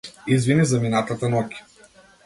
[0.35, 1.49] Извини за минатата ноќ.